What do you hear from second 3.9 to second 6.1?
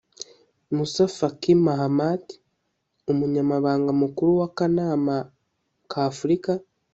mukuru w akanama k